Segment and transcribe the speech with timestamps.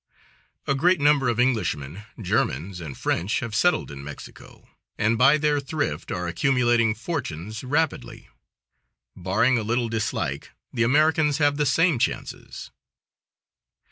[0.65, 5.59] A great number of Englishmen, Germans and French, have settled in Mexico, and by their
[5.59, 8.27] thrift are accumulating fortunes rapidly.
[9.15, 12.71] Barring a little dislike, the Americans have the same chances.